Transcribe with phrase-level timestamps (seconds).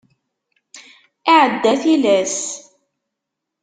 [1.33, 2.37] Iɛedda tilas.